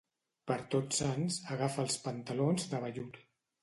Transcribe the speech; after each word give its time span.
Per 0.51 0.55
Tots 0.75 1.03
Sants, 1.03 1.39
agafa 1.59 1.87
els 1.87 2.01
pantalons 2.09 2.71
de 2.75 2.85
vellut. 2.89 3.27